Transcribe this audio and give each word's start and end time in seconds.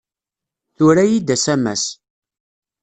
Tura-iyi-d 0.75 1.29
asamas. 1.35 1.83